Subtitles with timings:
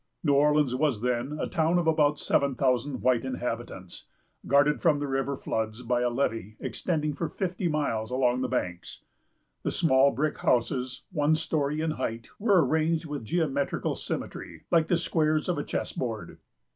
[0.23, 4.05] New Orleans was then a town of about seven thousand white inhabitants,
[4.47, 9.03] guarded from the river floods by a levee extending for fifty miles along the banks.
[9.61, 14.97] The small brick houses, one story in height, were arranged with geometrical symmetry, like the
[14.97, 16.39] squares of a chess board.